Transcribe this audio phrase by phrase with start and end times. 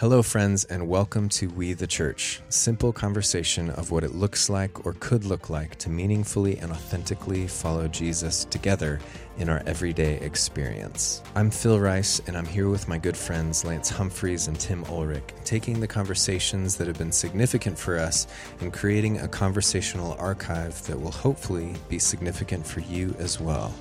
[0.00, 2.40] Hello, friends, and welcome to We the Church.
[2.48, 7.46] Simple conversation of what it looks like or could look like to meaningfully and authentically
[7.46, 8.98] follow Jesus together
[9.36, 11.20] in our everyday experience.
[11.34, 15.34] I'm Phil Rice, and I'm here with my good friends Lance Humphreys and Tim Ulrich,
[15.44, 18.26] taking the conversations that have been significant for us
[18.62, 23.74] and creating a conversational archive that will hopefully be significant for you as well.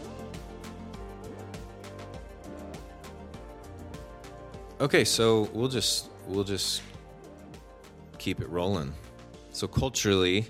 [4.82, 6.84] Okay, so we'll just we'll just
[8.18, 8.94] keep it rolling.
[9.52, 10.48] So culturally,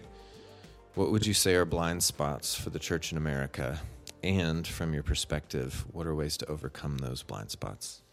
[0.94, 3.80] what would you say are blind spots for the church in America?
[4.22, 8.04] And from your perspective, what are ways to overcome those blind spots?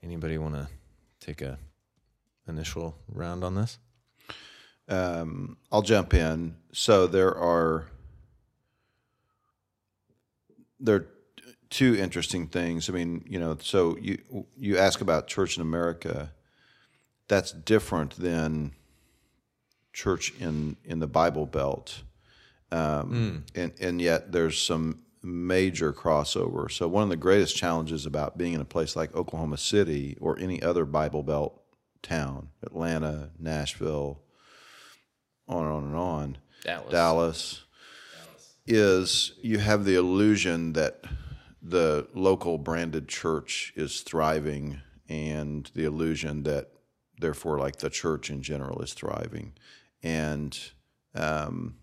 [0.00, 0.68] Anybody want to
[1.18, 1.58] take a
[2.46, 3.80] initial round on this?
[4.88, 6.54] Um, I'll jump in.
[6.72, 7.86] So there are
[10.78, 11.06] there
[11.72, 12.88] two interesting things.
[12.88, 14.18] I mean, you know, so you
[14.56, 16.30] you ask about church in America.
[17.28, 18.72] That's different than
[19.92, 22.02] church in in the Bible Belt,
[22.70, 23.42] um, mm.
[23.54, 26.70] and and yet there's some major crossover.
[26.70, 30.38] So one of the greatest challenges about being in a place like Oklahoma City or
[30.38, 31.58] any other Bible Belt
[32.02, 34.20] town, Atlanta, Nashville,
[35.48, 36.92] on and on and on, Dallas.
[36.92, 37.60] Dallas,
[38.16, 38.54] Dallas.
[38.66, 41.04] is you have the illusion that
[41.62, 46.70] the local branded church is thriving and the illusion that
[47.18, 49.52] therefore like the church in general is thriving.
[50.02, 50.58] And
[51.14, 51.76] um,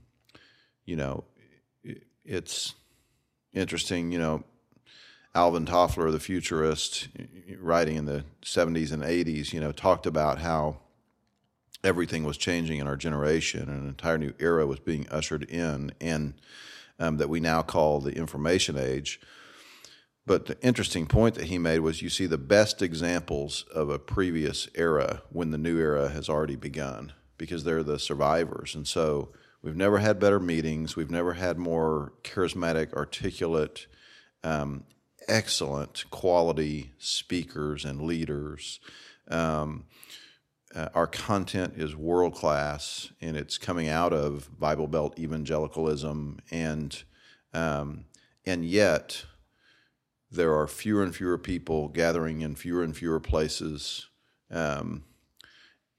[0.89, 1.23] you know
[2.25, 2.73] it's
[3.53, 4.43] interesting you know
[5.35, 7.07] alvin toffler the futurist
[7.59, 10.77] writing in the 70s and 80s you know talked about how
[11.83, 15.91] everything was changing in our generation and an entire new era was being ushered in
[16.01, 16.33] and
[16.97, 19.21] um, that we now call the information age
[20.25, 23.99] but the interesting point that he made was you see the best examples of a
[23.99, 28.75] previous era when the new era has already begun because they're the survivors.
[28.75, 29.29] And so
[29.63, 30.95] we've never had better meetings.
[30.95, 33.87] We've never had more charismatic, articulate,
[34.43, 34.83] um,
[35.27, 38.79] excellent quality speakers and leaders.
[39.29, 39.85] Um,
[40.75, 47.03] uh, our content is world class and it's coming out of Bible Belt evangelicalism and
[47.53, 48.05] um,
[48.45, 49.25] and yet
[50.31, 54.07] there are fewer and fewer people gathering in fewer and fewer places.
[54.51, 55.03] Um,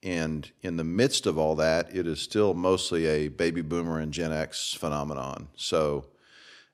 [0.02, 4.12] and in the midst of all that, it is still mostly a baby boomer and
[4.12, 5.48] Gen X phenomenon.
[5.56, 6.06] So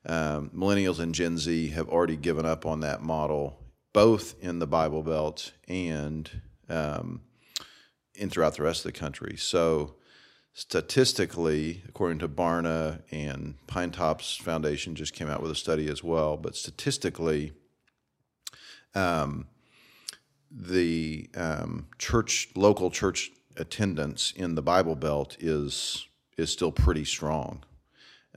[0.05, 3.59] um, millennials and Gen Z have already given up on that model,
[3.91, 6.29] both in the Bible Belt and
[6.69, 7.21] um,
[8.15, 9.35] in throughout the rest of the country.
[9.37, 9.95] So
[10.57, 16.35] statistically, according to Barna and Pinetops Foundation just came out with a study as well,
[16.35, 17.51] but statistically,
[18.95, 19.45] um,
[20.49, 26.07] the um, church, local church attendance in the Bible Belt is
[26.37, 27.63] is still pretty strong,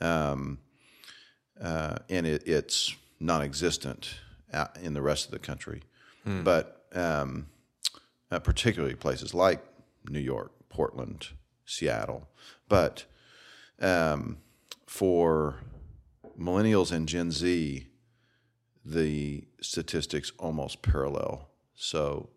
[0.02, 0.58] um,
[1.58, 4.16] uh, and it, it's non-existent
[4.82, 5.80] in the rest of the country.
[6.24, 6.42] Hmm.
[6.42, 7.46] But um,
[8.30, 9.64] uh, particularly places like
[10.06, 11.28] New York, Portland,
[11.70, 12.28] Seattle.
[12.68, 13.04] But
[13.80, 14.38] um,
[14.86, 15.60] for
[16.38, 17.86] millennials and Gen Z,
[18.84, 21.48] the statistics almost parallel.
[21.74, 22.30] So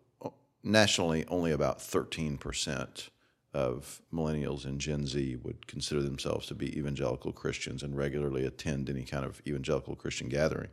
[0.62, 3.08] nationally, only about 13%
[3.52, 8.90] of millennials and Gen Z would consider themselves to be evangelical Christians and regularly attend
[8.90, 10.70] any kind of evangelical Christian gathering.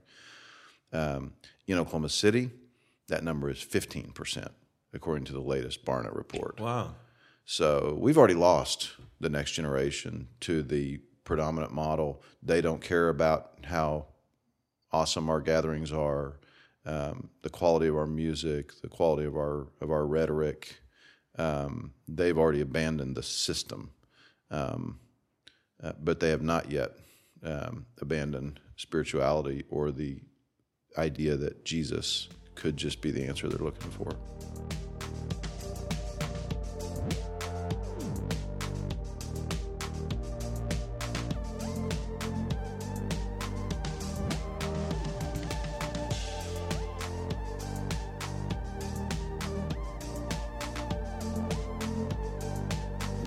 [0.92, 1.34] Um,
[1.68, 2.50] in Oklahoma City,
[3.08, 4.48] that number is 15%,
[4.94, 6.60] according to the latest Barna report.
[6.60, 6.96] Wow.
[7.46, 12.22] So we've already lost the next generation to the predominant model.
[12.42, 14.08] They don't care about how
[14.92, 16.40] awesome our gatherings are,
[16.86, 20.82] um, the quality of our music, the quality of our of our rhetoric.
[21.38, 23.92] Um, they've already abandoned the system,
[24.50, 25.00] um,
[25.82, 26.92] uh, but they have not yet
[27.44, 30.20] um, abandoned spirituality or the
[30.98, 34.12] idea that Jesus could just be the answer they're looking for.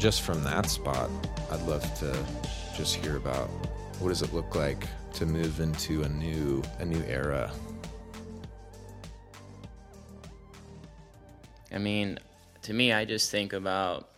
[0.04, 1.08] Just from that spot,
[1.50, 2.14] I'd love to
[2.76, 3.48] just hear about
[4.00, 7.50] what does it look like to move into a new a new era.
[11.72, 12.18] I mean,
[12.64, 14.10] to me, I just think about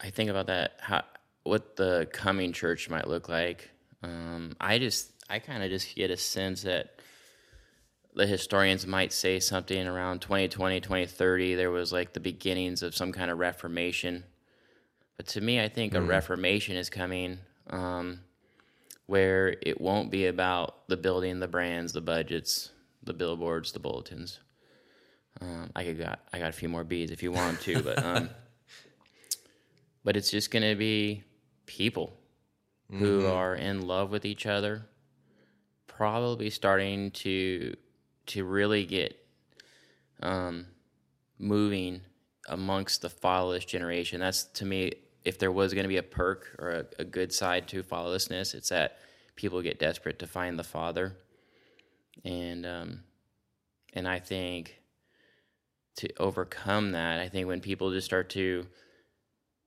[0.00, 1.04] I think about that how
[1.44, 3.70] what the coming church might look like.
[4.02, 6.99] Um, I just I kind of just get a sense that
[8.14, 13.12] the historians might say something around 2020, 2030, there was like the beginnings of some
[13.12, 14.24] kind of reformation.
[15.16, 18.20] But to me, I think a reformation is coming um,
[19.06, 22.70] where it won't be about the building, the brands, the budgets,
[23.02, 24.40] the billboards, the bulletins.
[25.40, 28.02] Um, I could got I got a few more beads if you want to, but
[28.04, 28.30] um,
[30.04, 31.22] but it's just gonna be
[31.66, 32.16] people
[32.90, 34.84] who are in love with each other,
[35.86, 37.76] probably starting to
[38.30, 39.16] to really get
[40.22, 40.66] um,
[41.38, 42.02] moving
[42.48, 44.20] amongst the fatherless generation.
[44.20, 44.92] That's to me,
[45.24, 48.54] if there was going to be a perk or a, a good side to fatherlessness,
[48.54, 48.98] it's that
[49.36, 51.16] people get desperate to find the father,
[52.24, 53.00] and um,
[53.92, 54.80] and I think
[55.96, 58.66] to overcome that, I think when people just start to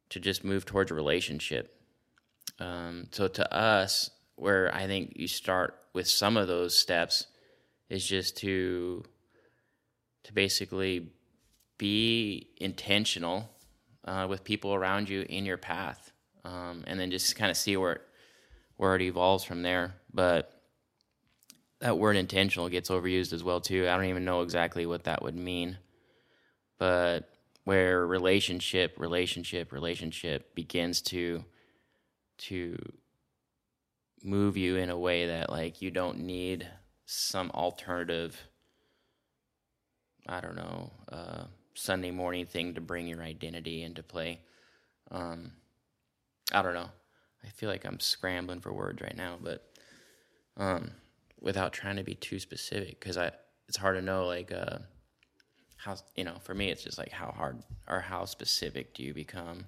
[0.09, 1.75] to just move towards a relationship.
[2.59, 7.27] Um, so to us, where I think you start with some of those steps
[7.89, 9.03] is just to
[10.23, 11.11] to basically
[11.77, 13.49] be intentional
[14.05, 16.11] uh, with people around you in your path,
[16.45, 18.01] um, and then just kind of see where it,
[18.77, 19.95] where it evolves from there.
[20.13, 20.61] But
[21.79, 23.87] that word intentional gets overused as well too.
[23.87, 25.77] I don't even know exactly what that would mean,
[26.77, 27.29] but
[27.65, 31.43] where relationship, relationship, relationship begins to
[32.37, 32.77] to
[34.23, 36.67] move you in a way that like you don't need
[37.05, 38.39] some alternative
[40.27, 44.39] i don't know uh, sunday morning thing to bring your identity into play.
[45.11, 45.51] Um,
[46.51, 46.89] i don't know.
[47.43, 49.69] I feel like i'm scrambling for words right now but
[50.55, 50.91] um,
[51.41, 53.31] without trying to be too specific because i
[53.67, 54.77] it's hard to know like uh,
[55.77, 59.13] how you know for me it's just like how hard or how specific do you
[59.13, 59.65] become?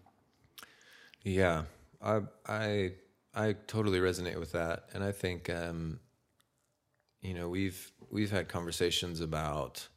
[1.23, 1.63] Yeah,
[2.01, 2.91] I I
[3.33, 5.99] I totally resonate with that, and I think um,
[7.25, 9.87] you know we've we've had conversations about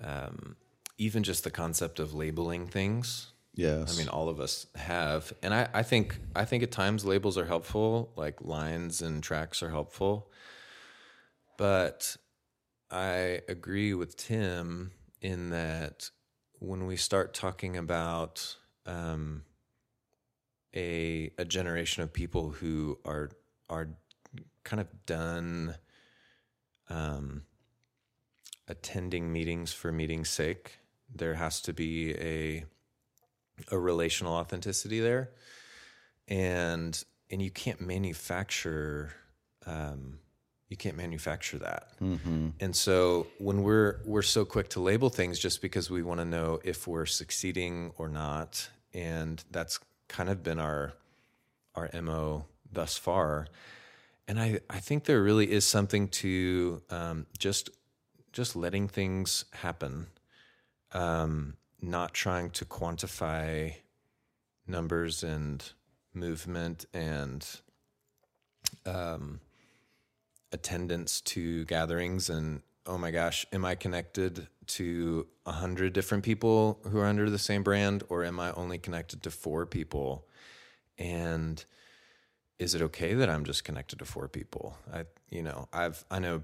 [0.00, 0.56] um,
[0.96, 3.32] even just the concept of labeling things.
[3.54, 3.92] Yes.
[3.92, 7.36] I mean, all of us have, and I, I think I think at times labels
[7.36, 10.30] are helpful, like lines and tracks are helpful,
[11.56, 12.16] but
[12.90, 16.10] I agree with Tim in that
[16.60, 18.56] when we start talking about
[18.86, 19.42] um,
[20.74, 23.30] a a generation of people who are
[23.68, 23.88] are
[24.62, 25.74] kind of done
[26.90, 27.42] um,
[28.66, 30.78] attending meetings for meeting's sake,
[31.14, 32.64] there has to be a
[33.70, 35.30] a relational authenticity there,
[36.28, 39.12] and and you can't manufacture
[39.66, 40.18] um,
[40.68, 41.88] you can't manufacture that.
[42.60, 46.24] And so when we're we're so quick to label things just because we want to
[46.26, 50.92] know if we're succeeding or not, and that's kind of been our
[51.74, 53.46] our mo thus far.
[54.28, 57.70] And I I think there really is something to um, just
[58.32, 60.06] just letting things happen,
[60.92, 63.74] um, not trying to quantify
[64.66, 65.72] numbers and
[66.14, 67.44] movement and
[68.84, 69.40] um,
[70.52, 76.78] attendance to gatherings and oh my gosh am i connected to a hundred different people
[76.90, 80.26] who are under the same brand or am i only connected to four people?
[80.98, 81.64] And
[82.58, 84.76] is it okay that i'm just connected to four people?
[84.92, 86.42] I you know i've i know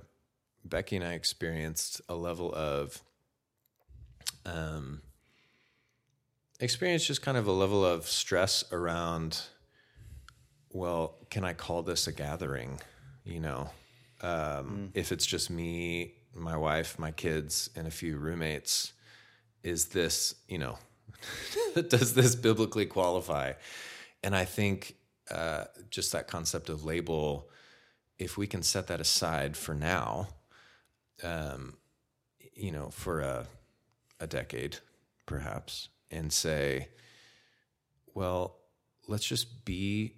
[0.65, 3.03] becky and i experienced a level of
[4.47, 5.03] um
[6.61, 9.43] experienced just kind of a level of stress around
[10.73, 12.81] well can i call this a gathering?
[13.25, 13.71] You know
[14.21, 18.93] um, if it's just me my wife my kids and a few roommates
[19.63, 20.79] is this you know
[21.89, 23.53] does this biblically qualify?
[24.23, 24.97] And i think
[25.31, 27.49] uh, just that concept of label
[28.19, 30.29] if we can set that aside for now
[31.23, 31.75] um,
[32.55, 33.47] you know for a,
[34.21, 34.77] a decade
[35.27, 36.89] perhaps and say
[38.15, 38.59] well
[39.09, 40.17] let's just be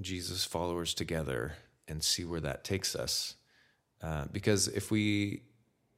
[0.00, 1.54] jesus followers together
[1.88, 3.34] and see where that takes us.
[4.02, 5.42] Uh, because if we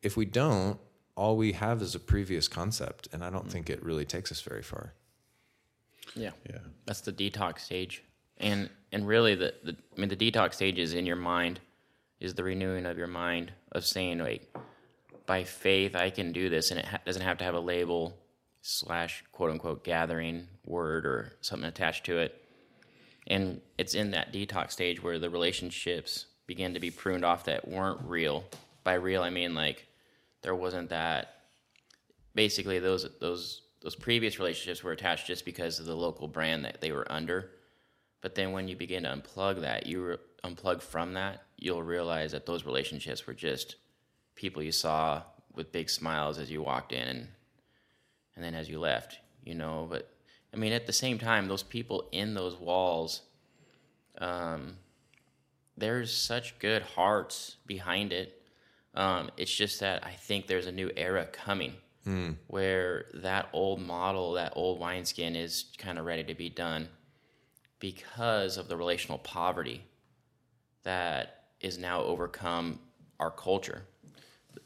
[0.02, 0.78] if we don't
[1.16, 4.42] all we have is a previous concept and i don't think it really takes us
[4.42, 4.92] very far.
[6.14, 6.32] Yeah.
[6.48, 6.58] Yeah.
[6.84, 8.02] that's the detox stage
[8.38, 11.60] and and really the, the i mean the detox stage is in your mind
[12.20, 14.54] is the renewing of your mind of saying like
[15.26, 16.70] by faith i can do this.
[16.70, 18.16] And it ha- doesn't have to have a label
[18.62, 22.40] slash quote unquote gathering word or something attached to it.
[23.26, 27.66] And it's in that detox stage where the relationships begin to be pruned off that
[27.66, 28.44] weren't real.
[28.82, 29.86] By real i mean like
[30.42, 31.36] there wasn't that
[32.34, 36.80] basically those those those previous relationships were attached just because of the local brand that
[36.80, 37.50] they were under
[38.24, 42.32] but then when you begin to unplug that you re- unplug from that you'll realize
[42.32, 43.76] that those relationships were just
[44.34, 45.22] people you saw
[45.54, 47.28] with big smiles as you walked in and
[48.36, 49.86] and then as you left, you know.
[49.88, 50.10] But
[50.52, 53.22] I mean, at the same time, those people in those walls,
[54.18, 54.76] um,
[55.76, 58.40] there's such good hearts behind it.
[58.94, 61.74] Um, it's just that I think there's a new era coming
[62.06, 62.36] mm.
[62.46, 66.88] where that old model, that old wineskin, is kind of ready to be done
[67.84, 69.84] because of the relational poverty
[70.84, 72.78] that is now overcome
[73.20, 73.82] our culture.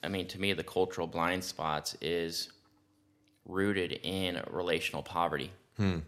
[0.05, 2.53] I mean, to me, the cultural blind spots is
[3.45, 5.51] rooted in relational poverty.
[5.77, 5.99] Hmm.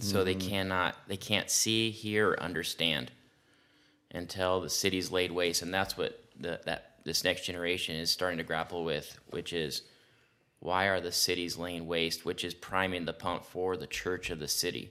[0.00, 3.10] So they cannot, they can't see, hear, or understand
[4.10, 8.36] until the city's laid waste, and that's what the, that this next generation is starting
[8.36, 9.80] to grapple with, which is
[10.58, 14.40] why are the cities laying waste, which is priming the pump for the church of
[14.40, 14.90] the city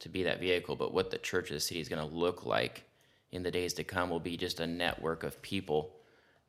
[0.00, 0.76] to be that vehicle.
[0.76, 2.84] But what the church of the city is going to look like
[3.32, 5.96] in the days to come will be just a network of people,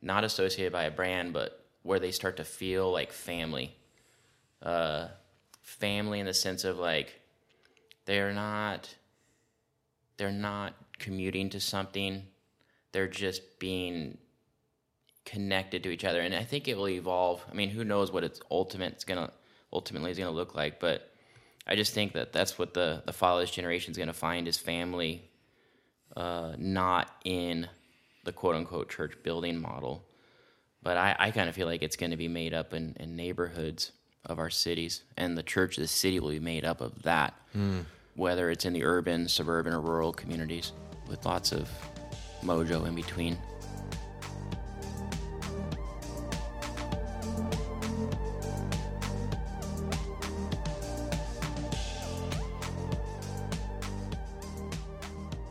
[0.00, 3.74] not associated by a brand, but where they start to feel like family.
[4.62, 5.08] Uh,
[5.62, 7.20] family in the sense of like
[8.04, 8.94] they're not
[10.16, 12.22] they're not commuting to something.
[12.92, 14.16] They're just being
[15.24, 16.20] connected to each other.
[16.20, 17.44] And i think it will evolve.
[17.50, 19.32] I mean who knows what its ultimate it's gonna
[19.72, 21.12] ultimately is gonna look like but
[21.66, 25.22] i just think that that's what the the fatherless generation is gonna find is family
[26.16, 27.68] uh, not in
[28.24, 30.04] the quote unquote church building model
[30.82, 33.16] but i, I kind of feel like it's going to be made up in, in
[33.16, 33.92] neighborhoods
[34.26, 37.34] of our cities, and the church of the city will be made up of that,
[37.56, 37.84] mm.
[38.14, 40.72] whether it's in the urban, suburban, or rural communities,
[41.08, 41.68] with lots of
[42.42, 43.38] mojo in between.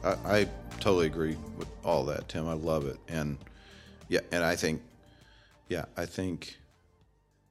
[0.06, 0.48] I, I
[0.80, 2.48] totally agree with all that, Tim.
[2.48, 3.38] I love it, and
[4.08, 4.82] yeah, and I think,
[5.68, 6.58] yeah, I think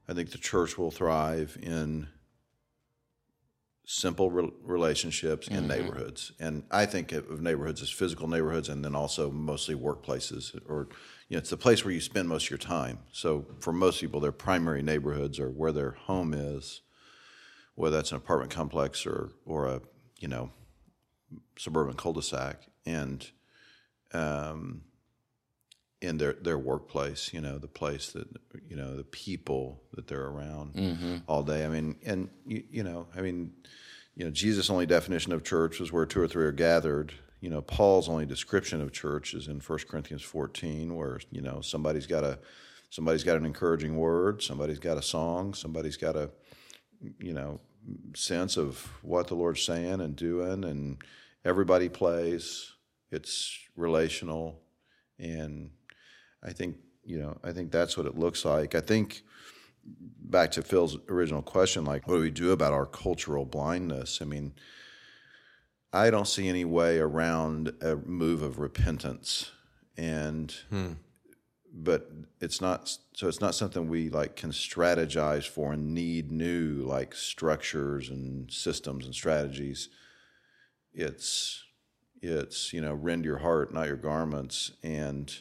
[0.09, 2.09] I think the church will thrive in
[3.87, 5.69] simple re- relationships in mm-hmm.
[5.69, 6.33] neighborhoods.
[6.41, 10.89] And I think of neighborhoods as physical neighborhoods and then also mostly workplaces or
[11.29, 12.99] you know, it's the place where you spend most of your time.
[13.13, 16.83] So for most people, their primary neighborhoods are where their home is,
[17.75, 19.81] whether that's an apartment complex or or a
[20.19, 20.51] you know
[21.57, 23.31] suburban cul-de-sac, and
[24.13, 24.83] um,
[26.05, 28.29] in their their workplace you know the place that
[28.69, 31.17] you know the people that they're around mm-hmm.
[31.27, 33.53] all day i mean and you, you know i mean
[34.15, 37.49] you know jesus only definition of church was where two or three are gathered you
[37.49, 42.07] know paul's only description of church is in 1 corinthians 14 where you know somebody's
[42.07, 42.39] got a
[42.91, 46.31] somebody's got an encouraging word somebody's got a song somebody's got a
[47.19, 47.61] you know
[48.15, 50.99] sense of what the lord's saying and doing and
[51.45, 52.73] everybody plays
[53.11, 54.61] it's relational
[55.19, 55.71] and
[56.43, 58.75] I think you know I think that's what it looks like.
[58.75, 59.23] I think
[59.87, 64.21] back to Phil's original question, like what do we do about our cultural blindness?
[64.21, 64.55] I mean,
[65.93, 69.51] I don't see any way around a move of repentance,
[69.97, 70.93] and hmm.
[71.73, 72.11] but
[72.41, 77.15] it's not so it's not something we like can strategize for and need new like
[77.15, 79.89] structures and systems and strategies.
[80.95, 81.63] It's
[82.23, 85.35] it's you know rend your heart, not your garments, and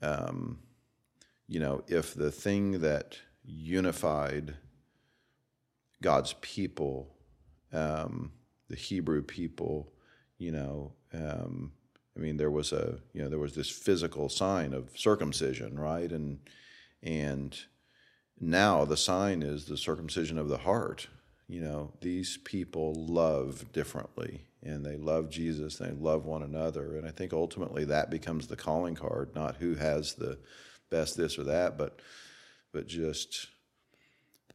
[0.00, 0.58] um,
[1.48, 4.56] you know, if the thing that unified
[6.00, 7.14] God's people,
[7.72, 8.32] um,
[8.68, 9.92] the Hebrew people,
[10.38, 11.72] you know, um,
[12.16, 16.10] I mean, there was a, you know, there was this physical sign of circumcision, right?
[16.10, 16.40] And
[17.02, 17.58] and
[18.40, 21.08] now the sign is the circumcision of the heart.
[21.48, 26.96] You know, these people love differently, and they love Jesus, they love one another.
[26.96, 30.38] And I think ultimately that becomes the calling card, not who has the
[30.90, 32.00] best this or that, but
[32.72, 33.48] but just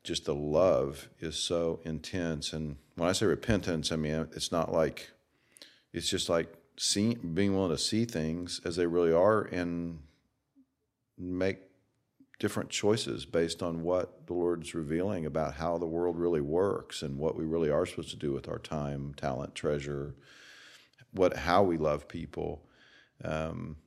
[0.03, 2.53] just the love is so intense.
[2.53, 5.11] And when I say repentance, I mean it's not like
[5.93, 9.99] it's just like seeing being willing to see things as they really are and
[11.17, 11.59] make
[12.39, 17.17] different choices based on what the Lord's revealing about how the world really works and
[17.17, 20.15] what we really are supposed to do with our time, talent, treasure,
[21.11, 22.63] what how we love people.
[23.23, 23.77] Um,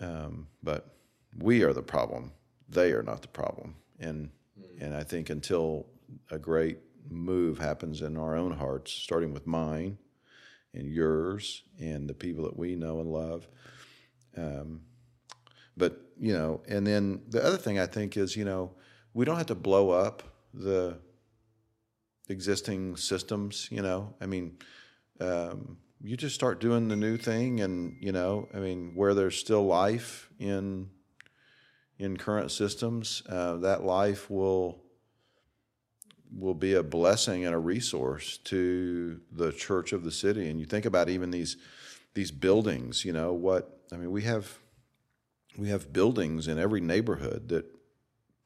[0.00, 0.94] um, but
[1.38, 2.32] we are the problem;
[2.68, 3.76] they are not the problem.
[3.98, 4.84] And mm-hmm.
[4.84, 5.86] and I think until
[6.30, 6.78] a great
[7.08, 9.98] move happens in our own hearts, starting with mine
[10.74, 13.48] and yours and the people that we know and love.
[14.36, 14.80] Um,
[15.76, 18.72] but you know, and then the other thing I think is you know
[19.12, 20.98] we don't have to blow up the
[22.28, 23.68] existing systems.
[23.70, 24.58] You know, I mean,
[25.20, 29.36] um, you just start doing the new thing, and you know, I mean, where there's
[29.36, 30.90] still life in
[31.98, 34.82] in current systems, uh, that life will
[36.36, 40.48] will be a blessing and a resource to the church of the city.
[40.50, 41.56] And you think about even these
[42.14, 43.04] these buildings.
[43.04, 44.10] You know what I mean?
[44.10, 44.58] We have
[45.56, 47.66] we have buildings in every neighborhood that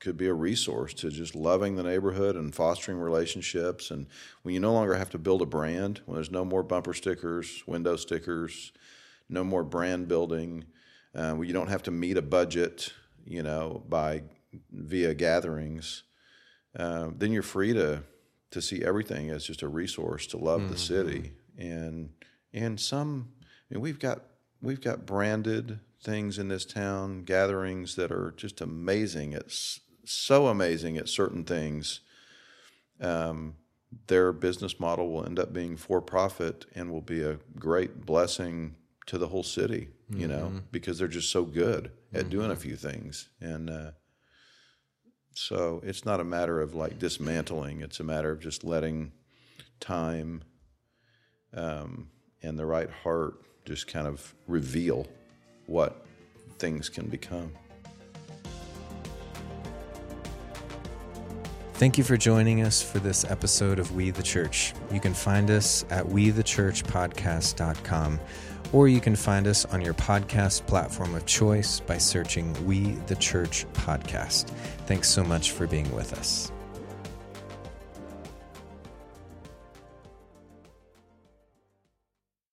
[0.00, 3.91] could be a resource to just loving the neighborhood and fostering relationships.
[3.91, 4.07] And
[4.43, 7.65] when you no longer have to build a brand, when there's no more bumper stickers,
[7.67, 8.73] window stickers,
[9.29, 10.65] no more brand building,
[11.15, 12.93] uh, when you don't have to meet a budget,
[13.25, 14.23] you know, by
[14.71, 16.05] via gatherings,
[16.79, 18.03] uh, then you're free to
[18.50, 20.73] to see everything as just a resource to love mm-hmm.
[20.73, 21.33] the city.
[21.59, 22.11] And
[22.53, 24.23] and some, I mean, we've got
[24.62, 29.33] we've got branded things in this town, gatherings that are just amazing.
[29.33, 32.00] It's so amazing at certain things,
[33.00, 33.55] um,
[34.07, 38.76] their business model will end up being for profit and will be a great blessing
[39.07, 40.28] to the whole city, you mm-hmm.
[40.28, 42.31] know, because they're just so good at mm-hmm.
[42.31, 43.31] doing a few things.
[43.40, 43.90] And uh,
[45.33, 49.12] so it's not a matter of like dismantling, it's a matter of just letting
[49.81, 50.43] time
[51.55, 52.11] um,
[52.43, 55.07] and the right heart just kind of reveal
[55.69, 56.05] what
[56.59, 57.53] things can become.
[61.75, 64.75] Thank you for joining us for this episode of We the Church.
[64.91, 68.19] You can find us at wethechurchpodcast.com
[68.73, 73.15] or you can find us on your podcast platform of choice by searching We the
[73.15, 74.49] Church Podcast.
[74.87, 76.51] Thanks so much for being with us.